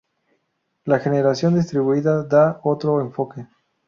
La 0.85 0.97
generación 0.97 1.53
distribuida 1.53 2.23
da 2.23 2.59
otro 2.63 3.01
enfoque. 3.01 3.45